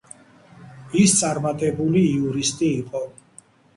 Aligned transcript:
ის 1.01 1.13
წარმატებული 1.19 2.03
იურისტი 2.15 2.71
იყო. 2.83 3.03